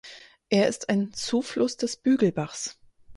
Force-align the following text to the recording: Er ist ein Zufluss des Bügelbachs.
Er 0.49 0.67
ist 0.67 0.89
ein 0.89 1.13
Zufluss 1.13 1.77
des 1.77 1.95
Bügelbachs. 1.95 2.79